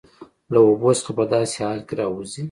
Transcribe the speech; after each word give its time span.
له 0.53 0.59
اوبو 0.67 0.89
څخه 0.99 1.11
په 1.17 1.23
داسې 1.33 1.55
حال 1.65 1.79
کې 1.87 1.93
راوځي 2.01 2.39